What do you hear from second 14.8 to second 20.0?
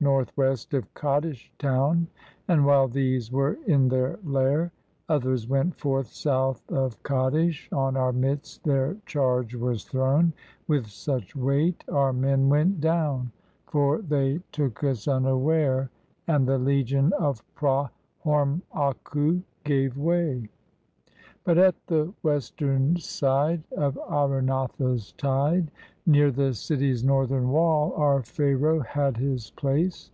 us iinaware, And the legion of Pra Horaiakhu gave